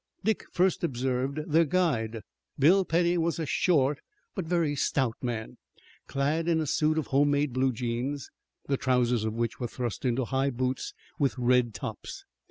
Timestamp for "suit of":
6.65-7.05